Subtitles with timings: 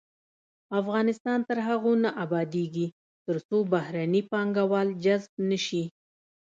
[0.81, 2.87] افغانستان تر هغو نه ابادیږي،
[3.27, 5.83] ترڅو بهرني پانګوال جذب نشي.